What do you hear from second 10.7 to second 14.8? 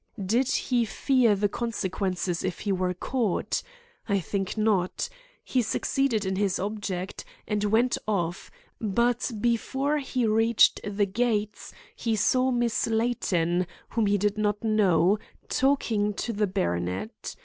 the gates he saw Miss Layton, whom he did not